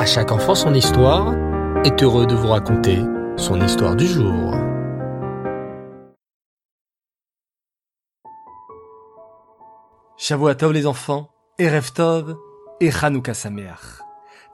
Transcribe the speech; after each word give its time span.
À 0.00 0.06
chaque 0.06 0.32
enfant 0.32 0.54
son 0.54 0.72
histoire 0.72 1.34
est 1.84 2.02
heureux 2.02 2.26
de 2.26 2.34
vous 2.34 2.48
raconter 2.48 3.00
son 3.36 3.60
histoire 3.60 3.94
du 3.94 4.06
jour. 4.06 4.54
Tov 10.56 10.72
les 10.72 10.86
enfants, 10.86 11.28
Erev 11.58 11.92
Tov 11.92 12.34
et 12.80 12.90
Hanouka 12.90 13.34
Sameach. 13.34 14.00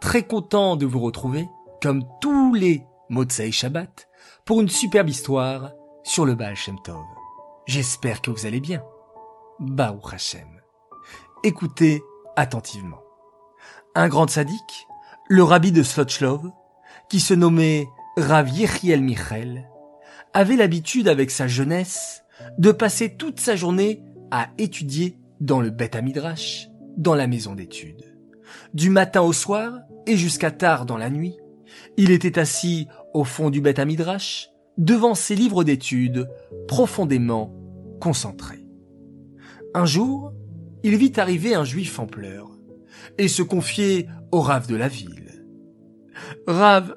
Très 0.00 0.24
content 0.24 0.74
de 0.74 0.84
vous 0.84 0.98
retrouver, 0.98 1.48
comme 1.80 2.02
tous 2.20 2.52
les 2.52 2.82
Motsei 3.08 3.52
Shabbat, 3.52 4.08
pour 4.46 4.60
une 4.60 4.68
superbe 4.68 5.10
histoire 5.10 5.70
sur 6.02 6.26
le 6.26 6.34
Baal 6.34 6.56
Shem 6.56 6.82
Tov. 6.82 7.04
J'espère 7.66 8.20
que 8.20 8.32
vous 8.32 8.46
allez 8.46 8.58
bien. 8.58 8.82
Baruch 9.60 10.12
Hashem. 10.12 10.60
Écoutez 11.44 12.02
attentivement. 12.34 13.00
Un 13.94 14.08
grand 14.08 14.28
sadique, 14.28 14.88
le 15.28 15.42
rabbi 15.42 15.72
de 15.72 15.82
Slotchlov, 15.82 16.50
qui 17.08 17.20
se 17.20 17.34
nommait 17.34 17.88
Rav 18.16 18.48
Yechiel 18.48 19.02
Michel, 19.02 19.68
avait 20.32 20.56
l'habitude 20.56 21.08
avec 21.08 21.30
sa 21.30 21.48
jeunesse 21.48 22.22
de 22.58 22.70
passer 22.70 23.16
toute 23.16 23.40
sa 23.40 23.56
journée 23.56 24.02
à 24.30 24.50
étudier 24.58 25.18
dans 25.40 25.60
le 25.60 25.70
Beth 25.70 25.96
Midrash, 25.96 26.68
dans 26.96 27.14
la 27.14 27.26
maison 27.26 27.54
d'études. 27.54 28.14
Du 28.72 28.90
matin 28.90 29.22
au 29.22 29.32
soir 29.32 29.80
et 30.06 30.16
jusqu'à 30.16 30.50
tard 30.50 30.86
dans 30.86 30.96
la 30.96 31.10
nuit, 31.10 31.36
il 31.96 32.10
était 32.10 32.38
assis 32.38 32.86
au 33.12 33.24
fond 33.24 33.50
du 33.50 33.60
Beth 33.60 33.80
Midrash, 33.80 34.50
devant 34.78 35.14
ses 35.14 35.34
livres 35.34 35.64
d'études, 35.64 36.28
profondément 36.68 37.52
concentré. 38.00 38.64
Un 39.74 39.86
jour, 39.86 40.32
il 40.84 40.96
vit 40.96 41.12
arriver 41.16 41.54
un 41.54 41.64
juif 41.64 41.98
en 41.98 42.06
pleurs 42.06 42.55
et 43.18 43.28
se 43.28 43.42
confier 43.42 44.08
au 44.32 44.40
Rav 44.40 44.66
de 44.66 44.76
la 44.76 44.88
ville. 44.88 45.44
Rav, 46.46 46.96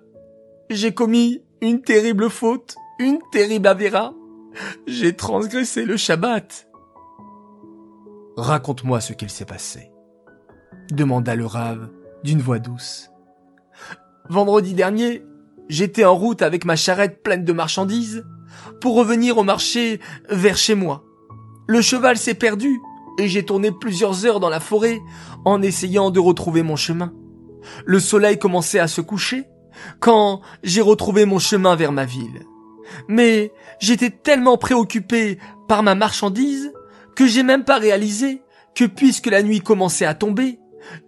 j'ai 0.70 0.94
commis 0.94 1.41
une 1.62 1.82
terrible 1.82 2.29
faute, 2.29 2.76
une 2.99 3.20
terrible 3.32 3.68
avéra. 3.68 4.13
J'ai 4.88 5.16
transgressé 5.16 5.85
le 5.85 5.98
Shabbat. 5.98 6.68
Raconte-moi 8.38 9.01
ce 9.01 9.13
qu'il 9.13 9.29
s'est 9.29 9.46
passé, 9.46 9.91
demanda 10.91 11.35
le 11.35 11.46
Rav 11.46 11.90
d'une 12.23 12.40
voix 12.40 12.60
douce. 12.60 13.10
Vendredi 14.29 14.73
dernier, 14.73 15.23
j'étais 15.68 16.05
en 16.05 16.16
route 16.16 16.41
avec 16.41 16.66
ma 16.66 16.76
charrette 16.76 17.23
pleine 17.23 17.46
de 17.46 17.54
marchandises 17.54 18.26
pour 18.82 18.96
revenir 18.96 19.38
au 19.38 19.44
marché 19.44 19.99
vers 20.29 20.57
chez 20.57 20.76
moi. 20.76 21.04
Le 21.68 21.82
cheval 21.82 22.18
s'est 22.18 22.34
perdu 22.34 22.79
et 23.20 23.27
j'ai 23.27 23.43
tourné 23.43 23.71
plusieurs 23.71 24.25
heures 24.25 24.39
dans 24.39 24.49
la 24.49 24.59
forêt 24.59 24.99
en 25.45 25.62
essayant 25.62 26.09
de 26.09 26.20
retrouver 26.20 26.63
mon 26.63 26.75
chemin. 26.75 27.13
Le 27.85 27.99
soleil 27.99 28.39
commençait 28.39 28.79
à 28.79 28.87
se 28.87 29.01
coucher 29.01 29.45
quand 29.99 30.41
j'ai 30.63 30.81
retrouvé 30.81 31.26
mon 31.26 31.39
chemin 31.39 31.76
vers 31.76 31.91
ma 31.91 32.05
ville. 32.05 32.45
Mais 33.07 33.51
j'étais 33.79 34.09
tellement 34.09 34.57
préoccupé 34.57 35.39
par 35.67 35.84
ma 35.84 35.95
marchandise 35.95 36.71
que 37.15 37.27
j'ai 37.27 37.43
même 37.43 37.63
pas 37.63 37.77
réalisé 37.77 38.41
que 38.76 38.85
puisque 38.85 39.27
la 39.27 39.43
nuit 39.43 39.61
commençait 39.61 40.05
à 40.05 40.13
tomber, 40.13 40.59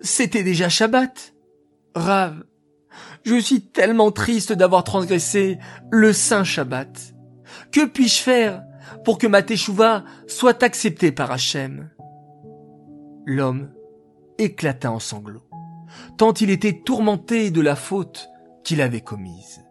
c'était 0.02 0.44
déjà 0.44 0.70
Shabbat. 0.70 1.34
Rave, 1.96 2.44
je 3.24 3.40
suis 3.40 3.62
tellement 3.62 4.12
triste 4.12 4.54
d'avoir 4.54 4.84
transgressé 4.84 5.58
le 5.90 6.14
saint 6.14 6.44
Shabbat. 6.44 7.14
Que 7.72 7.86
puis-je 7.86 8.22
faire 8.22 8.62
pour 9.06 9.18
que 9.18 9.28
ma 9.28 9.42
teshuva 9.42 10.04
soit 10.28 10.64
acceptée 10.64 11.12
par 11.12 11.32
Hachem? 11.32 11.90
L'homme 13.26 13.72
éclata 14.38 14.92
en 14.92 15.00
sanglots, 15.00 15.48
tant 16.18 16.34
il 16.34 16.50
était 16.50 16.82
tourmenté 16.84 17.52
de 17.52 17.62
la 17.62 17.76
faute 17.76 18.30
qu'il 18.64 18.82
avait 18.82 19.02
commise. 19.02 19.64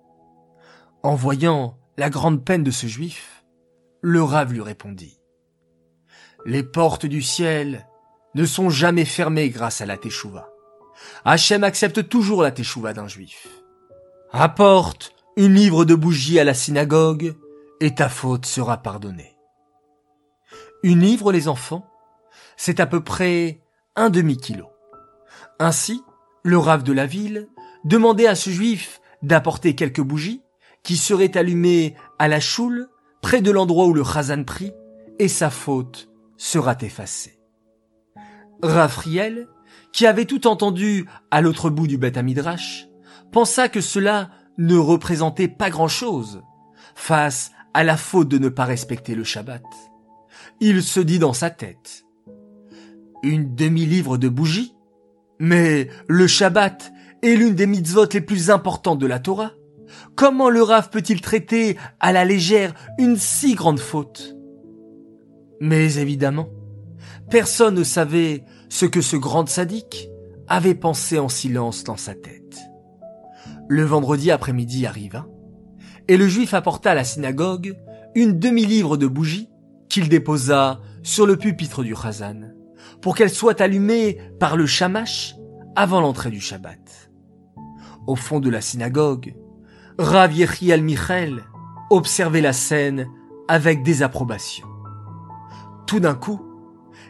En 1.02 1.14
voyant 1.14 1.78
la 1.96 2.10
grande 2.10 2.44
peine 2.44 2.62
de 2.62 2.70
ce 2.70 2.86
juif, 2.86 3.44
le 4.00 4.22
rave 4.22 4.52
lui 4.52 4.60
répondit. 4.60 5.20
Les 6.46 6.62
portes 6.62 7.06
du 7.06 7.22
ciel 7.22 7.86
ne 8.34 8.44
sont 8.44 8.70
jamais 8.70 9.04
fermées 9.04 9.50
grâce 9.50 9.80
à 9.80 9.86
la 9.86 9.96
teshuva. 9.96 10.48
Hachem 11.24 11.64
accepte 11.64 12.08
toujours 12.08 12.42
la 12.42 12.52
teshuva 12.52 12.92
d'un 12.92 13.08
juif. 13.08 13.48
Apporte 14.30 15.12
une 15.36 15.54
livre 15.54 15.84
de 15.84 15.94
bougies 15.94 16.38
à 16.38 16.44
la 16.44 16.54
synagogue 16.54 17.34
et 17.80 17.94
ta 17.94 18.08
faute 18.08 18.46
sera 18.46 18.78
pardonnée. 18.78 19.36
Une 20.82 21.00
livre, 21.00 21.32
les 21.32 21.48
enfants, 21.48 21.89
c'est 22.62 22.78
à 22.78 22.84
peu 22.84 23.02
près 23.02 23.62
un 23.96 24.10
demi-kilo. 24.10 24.66
Ainsi, 25.58 26.02
le 26.42 26.58
rave 26.58 26.82
de 26.82 26.92
la 26.92 27.06
ville 27.06 27.48
demandait 27.86 28.26
à 28.26 28.34
ce 28.34 28.50
juif 28.50 29.00
d'apporter 29.22 29.74
quelques 29.74 30.02
bougies 30.02 30.42
qui 30.82 30.98
seraient 30.98 31.38
allumées 31.38 31.94
à 32.18 32.28
la 32.28 32.38
choule 32.38 32.90
près 33.22 33.40
de 33.40 33.50
l'endroit 33.50 33.86
où 33.86 33.94
le 33.94 34.04
chazan 34.04 34.44
prie 34.44 34.74
et 35.18 35.26
sa 35.26 35.48
faute 35.48 36.10
sera 36.36 36.76
effacée. 36.82 37.40
Raphaël, 38.62 39.48
qui 39.90 40.06
avait 40.06 40.26
tout 40.26 40.46
entendu 40.46 41.08
à 41.30 41.40
l'autre 41.40 41.70
bout 41.70 41.86
du 41.86 41.96
Beth 41.96 42.18
Midrash, 42.18 42.88
pensa 43.32 43.70
que 43.70 43.80
cela 43.80 44.32
ne 44.58 44.76
représentait 44.76 45.48
pas 45.48 45.70
grand-chose 45.70 46.42
face 46.94 47.52
à 47.72 47.84
la 47.84 47.96
faute 47.96 48.28
de 48.28 48.36
ne 48.36 48.50
pas 48.50 48.66
respecter 48.66 49.14
le 49.14 49.24
Shabbat. 49.24 49.64
Il 50.60 50.82
se 50.82 51.00
dit 51.00 51.18
dans 51.18 51.32
sa 51.32 51.48
tête, 51.48 52.04
une 53.22 53.54
demi-livre 53.54 54.18
de 54.18 54.28
bougies 54.28 54.74
Mais 55.38 55.88
le 56.08 56.26
Shabbat 56.26 56.92
est 57.22 57.34
l'une 57.34 57.54
des 57.54 57.66
mitzvot 57.66 58.06
les 58.12 58.20
plus 58.20 58.50
importantes 58.50 58.98
de 58.98 59.06
la 59.06 59.18
Torah. 59.18 59.52
Comment 60.14 60.50
le 60.50 60.62
Rav 60.62 60.90
peut-il 60.90 61.20
traiter 61.20 61.76
à 61.98 62.12
la 62.12 62.24
légère 62.24 62.74
une 62.98 63.16
si 63.16 63.54
grande 63.54 63.80
faute? 63.80 64.36
Mais 65.60 65.96
évidemment, 65.96 66.48
personne 67.28 67.74
ne 67.74 67.84
savait 67.84 68.44
ce 68.68 68.86
que 68.86 69.00
ce 69.00 69.16
grand 69.16 69.48
sadique 69.48 70.08
avait 70.48 70.74
pensé 70.74 71.18
en 71.18 71.28
silence 71.28 71.84
dans 71.84 71.96
sa 71.96 72.14
tête. 72.14 72.58
Le 73.68 73.84
vendredi 73.84 74.30
après-midi 74.30 74.86
arriva, 74.86 75.26
et 76.08 76.16
le 76.16 76.28
juif 76.28 76.54
apporta 76.54 76.92
à 76.92 76.94
la 76.94 77.04
synagogue 77.04 77.76
une 78.14 78.38
demi-livre 78.38 78.96
de 78.96 79.06
bougies 79.06 79.48
qu'il 79.88 80.08
déposa 80.08 80.80
sur 81.02 81.26
le 81.26 81.36
pupitre 81.36 81.82
du 81.82 81.94
chazan, 81.94 82.52
pour 83.02 83.14
qu'elle 83.14 83.30
soit 83.30 83.60
allumée 83.60 84.18
par 84.38 84.56
le 84.56 84.66
shamash 84.66 85.34
avant 85.76 86.00
l'entrée 86.00 86.30
du 86.30 86.40
Shabbat. 86.40 87.10
Au 88.06 88.16
fond 88.16 88.40
de 88.40 88.50
la 88.50 88.60
synagogue, 88.60 89.34
Rav 89.98 90.32
Yechiel 90.32 90.82
Michel 90.82 91.44
observait 91.90 92.40
la 92.40 92.52
scène 92.52 93.08
avec 93.48 93.82
désapprobation. 93.82 94.66
Tout 95.86 96.00
d'un 96.00 96.14
coup, 96.14 96.40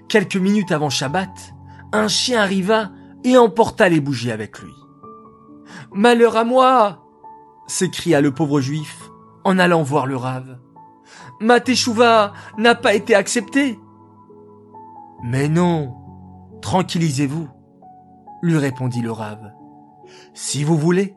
quelques 0.08 0.36
minutes 0.36 0.72
avant 0.72 0.90
Shabbat, 0.90 1.54
un 1.92 2.08
chien 2.08 2.40
arriva 2.40 2.90
et 3.24 3.36
emporta 3.36 3.88
les 3.88 4.00
bougies 4.00 4.32
avec 4.32 4.58
lui. 4.60 4.72
Malheur 5.92 6.36
à 6.36 6.44
moi! 6.44 7.06
s'écria 7.66 8.20
le 8.20 8.32
pauvre 8.32 8.60
juif 8.60 9.10
en 9.44 9.58
allant 9.58 9.82
voir 9.82 10.06
le 10.06 10.16
rave. 10.16 10.58
Ma 11.40 11.60
teshuva 11.60 12.32
n'a 12.58 12.74
pas 12.74 12.94
été 12.94 13.14
acceptée. 13.14 13.78
Mais 15.22 15.48
non, 15.48 15.94
tranquillisez-vous, 16.62 17.48
lui 18.42 18.56
répondit 18.56 19.02
le 19.02 19.12
rave. 19.12 19.52
Si 20.34 20.64
vous 20.64 20.76
voulez, 20.76 21.14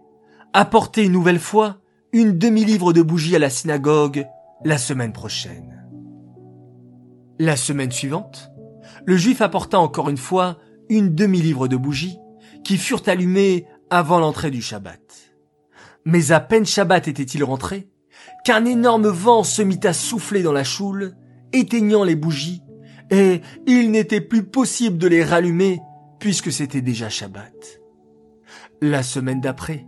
apportez 0.52 1.06
une 1.06 1.14
nouvelle 1.14 1.40
fois 1.40 1.80
une 2.12 2.38
demi-livre 2.38 2.94
de 2.94 3.02
bougies 3.02 3.36
à 3.36 3.40
la 3.40 3.50
synagogue 3.50 4.28
la 4.66 4.78
semaine 4.78 5.14
prochaine. 5.14 5.88
La 7.40 7.56
semaine 7.56 7.92
suivante, 7.92 8.52
le 9.06 9.18
juif 9.18 9.42
apporta 9.42 9.80
encore 9.80 10.10
une 10.10 10.18
fois 10.18 10.58
une 10.90 11.16
demi-livre 11.16 11.68
de 11.68 11.78
bougies 11.78 12.20
qui 12.64 12.78
furent 12.78 13.08
allumées 13.08 13.66
avant 13.90 14.20
l'entrée 14.20 14.52
du 14.52 14.62
Shabbat. 14.62 15.02
Mais 16.06 16.32
à 16.32 16.40
peine 16.40 16.66
Shabbat 16.66 17.08
était-il 17.08 17.44
rentré, 17.44 17.90
qu'un 18.44 18.66
énorme 18.66 19.08
vent 19.08 19.44
se 19.44 19.62
mit 19.62 19.80
à 19.84 19.94
souffler 19.94 20.44
dans 20.44 20.52
la 20.52 20.64
choule, 20.64 21.16
éteignant 21.54 22.04
les 22.04 22.16
bougies, 22.16 22.62
et 23.10 23.42
il 23.68 23.92
n'était 23.92 24.22
plus 24.22 24.44
possible 24.44 24.98
de 24.98 25.08
les 25.08 25.24
rallumer 25.24 25.80
puisque 26.20 26.52
c'était 26.52 26.82
déjà 26.82 27.10
Shabbat. 27.10 27.82
La 28.82 29.04
semaine 29.04 29.42
d'après, 29.42 29.86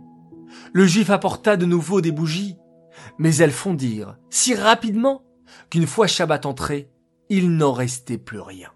le 0.72 0.86
juif 0.86 1.10
apporta 1.10 1.56
de 1.56 1.66
nouveau 1.66 2.00
des 2.00 2.12
bougies, 2.12 2.56
mais 3.18 3.36
elles 3.36 3.52
fondirent 3.52 4.18
si 4.30 4.54
rapidement 4.54 5.22
qu'une 5.70 5.86
fois 5.86 6.06
Shabbat 6.06 6.46
entré, 6.46 6.90
il 7.28 7.56
n'en 7.56 7.72
restait 7.72 8.18
plus 8.18 8.40
rien. 8.40 8.70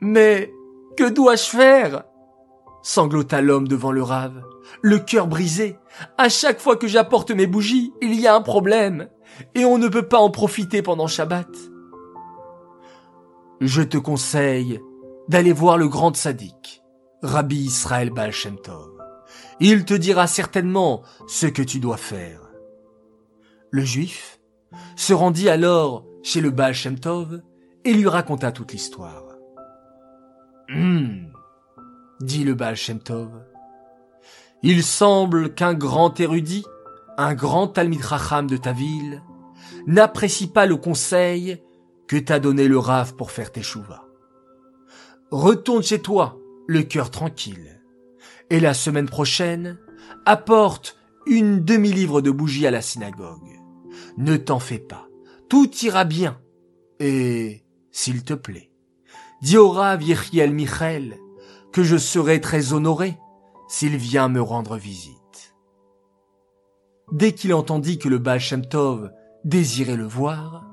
Mais 0.00 0.52
que 0.96 1.08
dois-je 1.08 1.44
faire? 1.44 2.04
sanglota 2.82 3.40
l'homme 3.40 3.66
devant 3.66 3.90
le 3.90 4.02
rave, 4.02 4.44
le 4.80 5.00
cœur 5.00 5.26
brisé. 5.26 5.76
À 6.18 6.28
chaque 6.28 6.60
fois 6.60 6.76
que 6.76 6.86
j'apporte 6.86 7.32
mes 7.32 7.48
bougies, 7.48 7.92
il 8.00 8.14
y 8.20 8.28
a 8.28 8.34
un 8.34 8.42
problème, 8.42 9.08
et 9.56 9.64
on 9.64 9.76
ne 9.76 9.88
peut 9.88 10.06
pas 10.06 10.18
en 10.18 10.30
profiter 10.30 10.82
pendant 10.82 11.08
Shabbat. 11.08 11.48
Je 13.60 13.82
te 13.82 13.96
conseille 13.96 14.80
d'aller 15.28 15.52
voir 15.52 15.78
le 15.78 15.88
grand 15.88 16.14
sadique, 16.14 16.82
Rabbi 17.22 17.56
Israël 17.56 18.10
Baal 18.10 18.32
Il 19.60 19.84
te 19.84 19.94
dira 19.94 20.26
certainement 20.26 21.02
ce 21.26 21.46
que 21.46 21.62
tu 21.62 21.80
dois 21.80 21.96
faire. 21.96 22.40
Le 23.70 23.82
juif 23.82 24.40
se 24.94 25.14
rendit 25.14 25.48
alors 25.48 26.04
chez 26.22 26.40
le 26.40 26.50
Baal 26.50 26.74
et 27.84 27.92
lui 27.94 28.08
raconta 28.08 28.52
toute 28.52 28.72
l'histoire. 28.72 29.24
Hum, 30.68 31.32
dit 32.20 32.44
le 32.44 32.54
Baal. 32.54 32.76
Il 34.62 34.82
semble 34.82 35.54
qu'un 35.54 35.74
grand 35.74 36.18
érudit, 36.20 36.64
un 37.16 37.34
grand 37.34 37.68
Talmid 37.68 38.04
Racham 38.04 38.46
de 38.46 38.56
ta 38.56 38.72
ville, 38.72 39.22
n'apprécie 39.86 40.48
pas 40.48 40.66
le 40.66 40.76
conseil 40.76 41.62
que 42.08 42.16
t'a 42.16 42.38
donné 42.38 42.68
le 42.68 42.78
Rav 42.78 43.14
pour 43.14 43.30
faire 43.30 43.52
tes 43.52 43.62
chouvas. 43.62 44.04
Retourne 45.30 45.82
chez 45.82 46.00
toi, 46.00 46.38
le 46.66 46.82
cœur 46.82 47.10
tranquille. 47.10 47.82
Et 48.50 48.60
la 48.60 48.74
semaine 48.74 49.08
prochaine, 49.08 49.78
apporte 50.24 50.96
une 51.26 51.64
demi-livre 51.64 52.20
de 52.20 52.30
bougies 52.30 52.66
à 52.66 52.70
la 52.70 52.82
synagogue. 52.82 53.60
Ne 54.16 54.36
t'en 54.36 54.60
fais 54.60 54.78
pas, 54.78 55.08
tout 55.48 55.70
ira 55.82 56.04
bien. 56.04 56.40
Et, 57.00 57.64
s'il 57.90 58.22
te 58.22 58.34
plaît, 58.34 58.70
dis 59.42 59.56
au 59.56 59.70
Rav 59.70 60.02
Yechiel 60.02 60.52
Michel 60.52 61.18
que 61.72 61.82
je 61.82 61.96
serai 61.96 62.40
très 62.40 62.72
honoré 62.72 63.18
s'il 63.68 63.96
vient 63.96 64.28
me 64.28 64.40
rendre 64.40 64.76
visite. 64.76 65.54
Dès 67.12 67.32
qu'il 67.32 67.52
entendit 67.54 67.98
que 67.98 68.08
le 68.08 68.18
Baal 68.18 68.40
Tov 68.68 69.12
désirait 69.44 69.96
le 69.96 70.06
voir, 70.06 70.64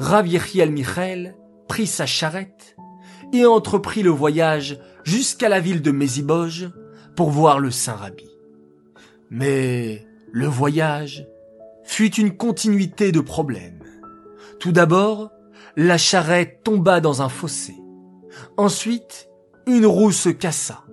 Rav 0.00 0.26
Yechiel 0.26 0.72
Michel 0.72 1.36
prit 1.68 1.86
sa 1.86 2.06
charrette 2.06 2.74
et 3.34 3.44
entreprit 3.44 4.02
le 4.02 4.08
voyage 4.08 4.80
jusqu'à 5.04 5.50
la 5.50 5.60
ville 5.60 5.82
de 5.82 5.90
Méziboge 5.90 6.70
pour 7.16 7.28
voir 7.28 7.58
le 7.58 7.70
Saint 7.70 7.96
Rabbi. 7.96 8.30
Mais 9.28 10.06
le 10.32 10.46
voyage 10.46 11.26
fut 11.84 12.14
une 12.14 12.34
continuité 12.34 13.12
de 13.12 13.20
problèmes. 13.20 13.84
Tout 14.58 14.72
d'abord, 14.72 15.32
la 15.76 15.98
charrette 15.98 16.62
tomba 16.64 17.02
dans 17.02 17.20
un 17.20 17.28
fossé. 17.28 17.74
Ensuite, 18.56 19.28
une 19.66 19.84
roue 19.84 20.12
se 20.12 20.30
cassa. 20.30 20.84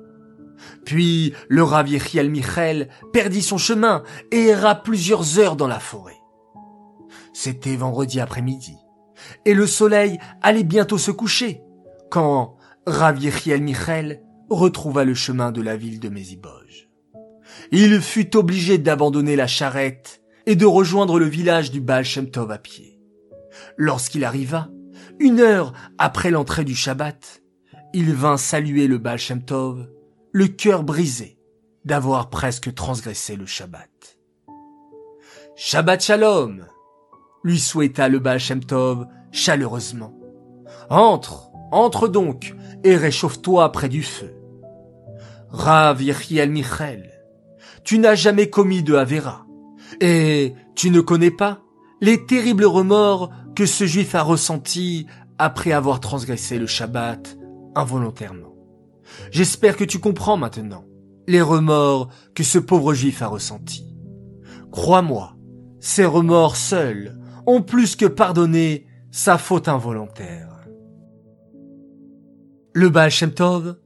Puis 0.83 1.33
le 1.47 1.63
Rav 1.63 1.87
Yechiel 1.87 2.29
Michel 2.29 2.89
perdit 3.13 3.41
son 3.41 3.57
chemin 3.57 4.03
et 4.31 4.47
erra 4.47 4.75
plusieurs 4.75 5.39
heures 5.39 5.55
dans 5.55 5.67
la 5.67 5.79
forêt. 5.79 6.17
C'était 7.31 7.77
vendredi 7.77 8.19
après-midi, 8.19 8.75
et 9.45 9.53
le 9.53 9.67
soleil 9.67 10.19
allait 10.41 10.63
bientôt 10.63 10.97
se 10.97 11.11
coucher, 11.11 11.61
quand 12.09 12.57
Rav 12.85 13.19
Yechiel 13.19 13.61
Michel 13.61 14.21
retrouva 14.49 15.03
le 15.03 15.13
chemin 15.13 15.51
de 15.51 15.61
la 15.61 15.75
ville 15.75 15.99
de 15.99 16.09
Méziboge. 16.09 16.89
Il 17.71 18.01
fut 18.01 18.35
obligé 18.35 18.77
d'abandonner 18.77 19.35
la 19.35 19.47
charrette 19.47 20.21
et 20.45 20.55
de 20.55 20.65
rejoindre 20.65 21.19
le 21.19 21.25
village 21.25 21.71
du 21.71 21.81
Baal 21.81 22.05
Shem 22.05 22.29
à 22.49 22.57
pied. 22.57 23.01
Lorsqu'il 23.75 24.23
arriva, 24.23 24.69
une 25.19 25.39
heure 25.39 25.73
après 25.97 26.31
l'entrée 26.31 26.63
du 26.63 26.75
Shabbat, 26.75 27.41
il 27.93 28.13
vint 28.13 28.37
saluer 28.37 28.87
le 28.87 28.97
Baal 28.97 29.17
Shem 29.17 29.41
le 30.31 30.47
cœur 30.47 30.83
brisé 30.83 31.39
d'avoir 31.83 32.29
presque 32.29 32.73
transgressé 32.73 33.35
le 33.35 33.45
Shabbat. 33.45 34.17
Shabbat 35.55 36.03
Shalom, 36.03 36.65
lui 37.47 37.59
souhaita 37.59 38.09
le 38.09 38.19
Baal 38.19 38.39
Shem 38.39 38.63
Tov 38.63 39.07
chaleureusement. 39.31 40.13
Entre, 40.89 41.49
entre 41.71 42.09
donc, 42.09 42.53
et 42.83 42.97
réchauffe-toi 42.97 43.71
près 43.71 43.87
du 43.87 44.03
feu. 44.03 44.33
Rav 45.49 46.01
Yechiel 46.01 46.51
Michel, 46.51 47.09
tu 47.85 47.99
n'as 47.99 48.15
jamais 48.15 48.49
commis 48.49 48.83
de 48.83 48.95
Havera, 48.95 49.45
et 50.01 50.55
tu 50.75 50.91
ne 50.91 50.99
connais 50.99 51.31
pas 51.31 51.61
les 52.01 52.25
terribles 52.25 52.65
remords 52.65 53.31
que 53.55 53.65
ce 53.65 53.85
juif 53.85 54.13
a 54.13 54.23
ressentis 54.23 55.07
après 55.37 55.71
avoir 55.71 56.01
transgressé 56.01 56.59
le 56.59 56.67
Shabbat 56.67 57.37
involontairement. 57.75 58.53
J'espère 59.31 59.77
que 59.77 59.85
tu 59.85 59.99
comprends 59.99 60.35
maintenant 60.35 60.83
les 61.29 61.41
remords 61.41 62.09
que 62.35 62.43
ce 62.43 62.59
pauvre 62.59 62.93
juif 62.93 63.21
a 63.21 63.27
ressentis. 63.27 63.95
Crois-moi, 64.71 65.37
ces 65.79 66.05
remords 66.05 66.57
seuls 66.57 67.17
ont 67.47 67.61
plus 67.61 67.95
que 67.95 68.05
pardonné 68.05 68.85
sa 69.09 69.37
faute 69.37 69.67
involontaire. 69.69 70.67
Le 72.73 72.89
Baal 72.89 73.09
Shem 73.09 73.33
Tov 73.33 73.77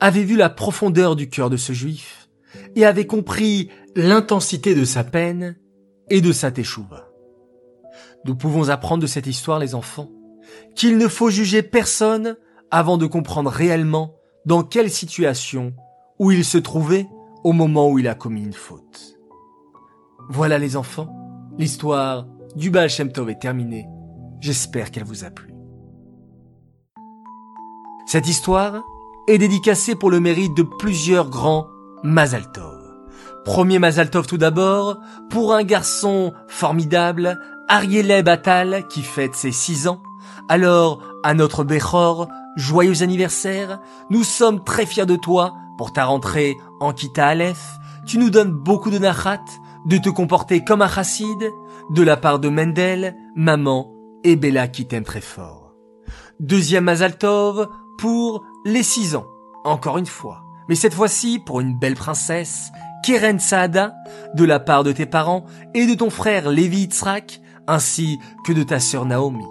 avait 0.00 0.24
vu 0.24 0.36
la 0.36 0.48
profondeur 0.48 1.16
du 1.16 1.28
cœur 1.28 1.50
de 1.50 1.56
ce 1.56 1.72
juif 1.72 2.30
et 2.76 2.86
avait 2.86 3.06
compris 3.06 3.68
l'intensité 3.96 4.74
de 4.74 4.84
sa 4.84 5.04
peine 5.04 5.56
et 6.08 6.20
de 6.20 6.32
sa 6.32 6.50
teshuva. 6.50 7.08
Nous 8.24 8.36
pouvons 8.36 8.68
apprendre 8.68 9.02
de 9.02 9.08
cette 9.08 9.26
histoire, 9.26 9.58
les 9.58 9.74
enfants, 9.74 10.10
qu'il 10.74 10.96
ne 10.96 11.08
faut 11.08 11.28
juger 11.28 11.62
personne 11.62 12.36
avant 12.70 12.96
de 12.96 13.06
comprendre 13.06 13.50
réellement 13.50 14.14
dans 14.46 14.62
quelle 14.62 14.90
situation 14.90 15.74
où 16.18 16.30
il 16.30 16.44
se 16.44 16.58
trouvait 16.58 17.08
au 17.44 17.52
moment 17.52 17.90
où 17.90 17.98
il 17.98 18.08
a 18.08 18.14
commis 18.14 18.42
une 18.42 18.52
faute. 18.52 19.18
Voilà 20.30 20.58
les 20.58 20.76
enfants, 20.76 21.08
l'histoire 21.58 22.26
du 22.58 22.70
Baal 22.70 22.88
est 22.88 23.40
terminée. 23.40 23.86
J'espère 24.40 24.90
qu'elle 24.90 25.04
vous 25.04 25.24
a 25.24 25.30
plu. 25.30 25.54
Cette 28.04 28.28
histoire 28.28 28.82
est 29.28 29.38
dédicacée 29.38 29.94
pour 29.94 30.10
le 30.10 30.18
mérite 30.18 30.56
de 30.56 30.64
plusieurs 30.64 31.30
grands 31.30 31.68
Mazal 32.02 32.50
Tov. 32.50 32.80
Premier 33.44 33.78
Mazal 33.78 34.10
Tov 34.10 34.26
tout 34.26 34.38
d'abord, 34.38 34.98
pour 35.30 35.54
un 35.54 35.62
garçon 35.62 36.32
formidable, 36.48 37.38
Arieleh 37.68 38.24
Batal, 38.24 38.88
qui 38.88 39.02
fête 39.02 39.36
ses 39.36 39.52
six 39.52 39.86
ans. 39.86 40.02
Alors, 40.48 41.00
à 41.22 41.34
notre 41.34 41.62
Bechor, 41.62 42.26
joyeux 42.56 43.04
anniversaire, 43.04 43.78
nous 44.10 44.24
sommes 44.24 44.64
très 44.64 44.84
fiers 44.84 45.06
de 45.06 45.16
toi 45.16 45.54
pour 45.76 45.92
ta 45.92 46.06
rentrée 46.06 46.56
en 46.80 46.92
Kita 46.92 47.28
Aleph. 47.28 47.78
Tu 48.04 48.18
nous 48.18 48.30
donnes 48.30 48.50
beaucoup 48.50 48.90
de 48.90 48.98
nachat, 48.98 49.44
de 49.86 49.96
te 49.98 50.08
comporter 50.08 50.64
comme 50.64 50.82
un 50.82 50.88
chassid, 50.88 51.52
de 51.90 52.02
la 52.02 52.16
part 52.16 52.38
de 52.38 52.48
Mendel, 52.48 53.16
maman 53.34 53.92
et 54.24 54.36
Bella 54.36 54.68
qui 54.68 54.86
t'aiment 54.86 55.04
très 55.04 55.20
fort. 55.20 55.74
Deuxième 56.40 56.84
Mazaltov 56.84 57.68
pour 57.98 58.44
les 58.64 58.82
six 58.82 59.16
ans, 59.16 59.26
encore 59.64 59.98
une 59.98 60.06
fois. 60.06 60.42
Mais 60.68 60.74
cette 60.74 60.94
fois-ci 60.94 61.38
pour 61.38 61.60
une 61.60 61.78
belle 61.78 61.94
princesse, 61.94 62.70
Keren 63.04 63.38
Saada, 63.38 63.94
de 64.34 64.44
la 64.44 64.60
part 64.60 64.84
de 64.84 64.92
tes 64.92 65.06
parents 65.06 65.46
et 65.74 65.86
de 65.86 65.94
ton 65.94 66.10
frère 66.10 66.50
Lévi 66.50 66.82
Itzrak, 66.82 67.40
ainsi 67.66 68.18
que 68.44 68.52
de 68.52 68.62
ta 68.62 68.80
sœur 68.80 69.06
Naomi. 69.06 69.44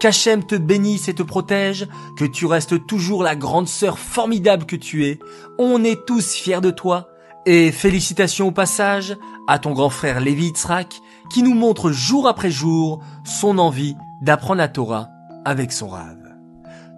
Qu'Hachem 0.00 0.44
te 0.44 0.54
bénisse 0.54 1.08
et 1.08 1.14
te 1.14 1.22
protège, 1.22 1.88
que 2.16 2.24
tu 2.24 2.46
restes 2.46 2.86
toujours 2.86 3.22
la 3.22 3.34
grande 3.34 3.68
sœur 3.68 3.98
formidable 3.98 4.66
que 4.66 4.76
tu 4.76 5.06
es. 5.06 5.18
On 5.58 5.82
est 5.84 6.06
tous 6.06 6.34
fiers 6.34 6.60
de 6.60 6.70
toi. 6.70 7.08
Et 7.46 7.72
félicitations 7.72 8.48
au 8.48 8.50
passage 8.52 9.16
à 9.46 9.58
ton 9.58 9.72
grand 9.72 9.90
frère 9.90 10.20
Lévi 10.20 10.48
Itzrak, 10.48 11.00
qui 11.30 11.42
nous 11.42 11.54
montre 11.54 11.90
jour 11.90 12.28
après 12.28 12.50
jour 12.50 13.00
son 13.24 13.58
envie 13.58 13.96
d'apprendre 14.22 14.58
la 14.58 14.68
Torah 14.68 15.08
avec 15.44 15.72
son 15.72 15.88
rave. 15.88 16.16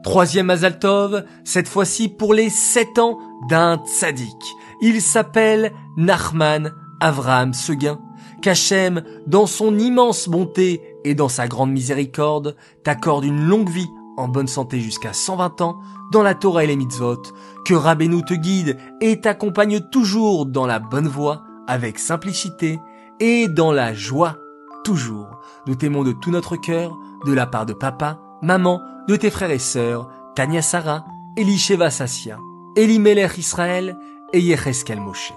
Troisième 0.03 0.49
Azaltov, 0.49 1.25
cette 1.45 1.69
fois-ci 1.69 2.09
pour 2.09 2.33
les 2.33 2.49
sept 2.49 2.99
ans 2.99 3.19
d'un 3.49 3.79
tzaddik. 3.85 4.57
Il 4.81 5.03
s'appelle 5.03 5.73
Nachman 5.97 6.73
Avraham 7.01 7.53
Seguin. 7.53 8.01
Qu'Hachem, 8.41 9.03
dans 9.27 9.45
son 9.45 9.79
immense 9.79 10.27
bonté 10.27 10.81
et 11.05 11.15
dans 11.15 11.29
sa 11.29 11.47
grande 11.47 11.71
miséricorde, 11.71 12.57
t'accorde 12.83 13.25
une 13.25 13.47
longue 13.47 13.69
vie 13.69 13.91
en 14.17 14.29
bonne 14.29 14.49
santé 14.49 14.81
jusqu'à 14.81 15.13
120 15.13 15.61
ans 15.61 15.79
dans 16.13 16.23
la 16.23 16.35
Torah 16.35 16.65
et 16.65 16.67
les 16.67 16.77
mitzvot, 16.77 17.23
que 17.67 17.75
Rabbeinu 17.75 18.25
te 18.25 18.35
guide 18.35 18.79
et 19.01 19.21
t'accompagne 19.21 19.81
toujours 19.93 20.47
dans 20.47 20.67
la 20.67 20.79
bonne 20.79 21.09
voie, 21.09 21.43
avec 21.67 21.99
simplicité 21.99 22.81
et 23.21 23.49
dans 23.49 23.73
la 23.73 23.95
joie, 23.95 24.39
toujours. 24.85 25.39
Nous 25.67 25.75
t'aimons 25.75 26.03
de 26.03 26.13
tout 26.13 26.31
notre 26.31 26.57
cœur, 26.57 26.99
de 27.27 27.33
la 27.33 27.47
part 27.47 27.67
de 27.67 27.75
papa, 27.75 28.21
maman, 28.43 28.81
de 29.09 29.17
tes 29.17 29.31
frères 29.31 29.51
et 29.51 29.59
sœurs, 29.59 30.09
Tania 30.35 30.63
Sarah, 30.63 31.05
Elisheva 31.37 31.91
Sassia, 31.91 32.39
Elimelech 32.77 33.39
Israël 33.39 33.97
et 34.33 34.41
Yecheskel 34.41 35.01
Moshe. 35.01 35.33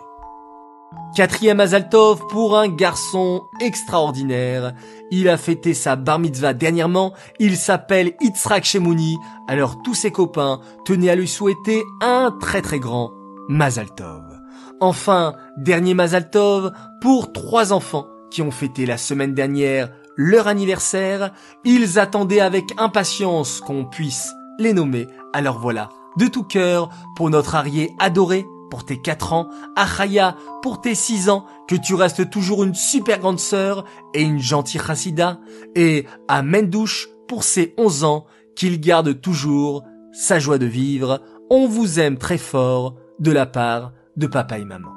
Quatrième 1.15 1.59
Azaltov 1.59 2.25
pour 2.27 2.57
un 2.57 2.67
garçon 2.67 3.43
extraordinaire. 3.59 4.73
Il 5.11 5.29
a 5.29 5.37
fêté 5.37 5.75
sa 5.75 5.95
bar 5.95 6.17
mitzvah 6.17 6.53
dernièrement. 6.53 7.13
Il 7.39 7.55
s'appelle 7.55 8.13
Yitzhak 8.19 8.63
Shemouni. 8.63 9.17
Alors 9.47 9.83
tous 9.83 9.93
ses 9.93 10.11
copains 10.11 10.59
tenaient 10.85 11.11
à 11.11 11.15
lui 11.15 11.27
souhaiter 11.27 11.83
un 12.01 12.35
très 12.39 12.63
très 12.63 12.79
grand 12.79 13.11
Mazaltov. 13.47 14.32
Enfin, 14.79 15.35
dernier 15.57 15.93
Mazaltov 15.93 16.71
pour 17.01 17.31
trois 17.31 17.73
enfants 17.73 18.07
qui 18.31 18.41
ont 18.41 18.51
fêté 18.51 18.85
la 18.85 18.97
semaine 18.97 19.33
dernière 19.33 19.89
leur 20.15 20.47
anniversaire. 20.47 21.31
Ils 21.63 21.99
attendaient 21.99 22.41
avec 22.41 22.65
impatience 22.77 23.61
qu'on 23.61 23.85
puisse 23.85 24.33
les 24.59 24.73
nommer. 24.73 25.07
Alors 25.33 25.59
voilà, 25.59 25.89
de 26.17 26.27
tout 26.27 26.43
cœur, 26.43 26.89
pour 27.15 27.29
notre 27.29 27.55
arrière 27.55 27.89
adoré, 27.99 28.45
pour 28.69 28.85
tes 28.85 28.99
4 28.99 29.33
ans, 29.33 29.49
à 29.75 29.85
Chaya 29.85 30.35
pour 30.61 30.81
tes 30.81 30.95
6 30.95 31.29
ans, 31.29 31.45
que 31.67 31.75
tu 31.75 31.93
restes 31.93 32.29
toujours 32.29 32.63
une 32.63 32.75
super 32.75 33.19
grande 33.19 33.39
sœur 33.39 33.85
et 34.13 34.21
une 34.21 34.39
gentille 34.39 34.81
chassida, 34.81 35.39
et 35.75 36.05
à 36.27 36.41
Mendouche 36.41 37.09
pour 37.27 37.43
ses 37.43 37.73
11 37.77 38.03
ans, 38.03 38.25
qu'il 38.55 38.79
garde 38.79 39.21
toujours 39.21 39.83
sa 40.11 40.39
joie 40.39 40.57
de 40.57 40.65
vivre. 40.65 41.21
On 41.49 41.67
vous 41.67 41.99
aime 41.99 42.17
très 42.17 42.37
fort 42.37 42.95
de 43.19 43.31
la 43.31 43.45
part 43.45 43.91
de 44.17 44.27
papa 44.27 44.59
et 44.59 44.65
maman. 44.65 44.91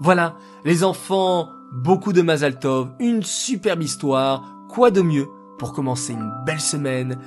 Voilà, 0.00 0.36
les 0.64 0.84
enfants, 0.84 1.48
beaucoup 1.72 2.12
de 2.12 2.22
Mazaltov, 2.22 2.90
une 3.00 3.22
superbe 3.22 3.82
histoire, 3.82 4.44
quoi 4.68 4.90
de 4.90 5.02
mieux 5.02 5.28
pour 5.58 5.72
commencer 5.72 6.12
une 6.12 6.30
belle 6.44 6.60
semaine? 6.60 7.18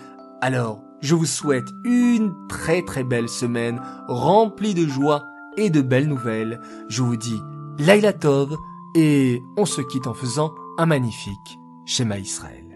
Alors, 0.42 0.82
je 1.02 1.16
vous 1.16 1.26
souhaite 1.26 1.68
une 1.84 2.34
très 2.48 2.84
très 2.84 3.04
belle 3.04 3.30
semaine 3.30 3.82
remplie 4.08 4.74
de 4.74 4.88
joie 4.88 5.26
et 5.58 5.70
de 5.70 5.82
belles 5.82 6.08
nouvelles. 6.08 6.60
Je 6.90 7.02
vous 7.02 7.18
dis 7.18 7.40
Laila 7.78 8.14
Tov 8.14 8.56
et 8.96 9.42
on 9.58 9.66
se 9.66 9.82
quitte 9.82 10.08
en 10.08 10.14
faisant 10.14 10.54
un 10.78 10.86
magnifique 10.86 11.60
schéma 11.86 12.18
Israël. 12.18 12.69